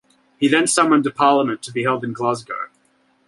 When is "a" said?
1.05-1.11